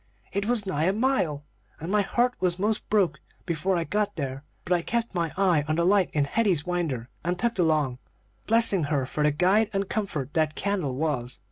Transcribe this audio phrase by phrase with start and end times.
[0.33, 1.45] It was nigh a mile,
[1.79, 5.63] and my heart was 'most broke before I got there; but I kept my eye
[5.67, 7.99] on the light in Hetty's winder and tugged along,
[8.47, 11.37] blessing her for the guide and comfort that candle was.